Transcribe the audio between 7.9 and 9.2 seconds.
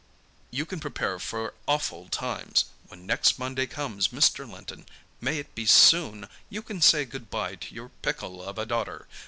pickle of a daughter.